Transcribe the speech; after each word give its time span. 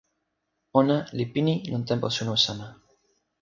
ona 0.79 0.97
li 1.17 1.25
pini 1.33 1.53
lon 1.71 1.83
tenpo 1.89 2.07
suno 2.17 2.33
sama. 2.45 2.67